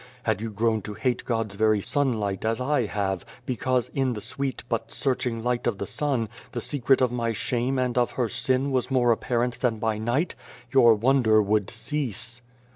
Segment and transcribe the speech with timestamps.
[0.23, 4.63] Had you grown to hate God's very sunlight, as I have, because, in the sweet
[4.67, 8.71] but searching light of the sun, the secret of my shame and of her sin
[8.71, 10.33] was more apparent than by night
[10.71, 12.41] your wonder would cease.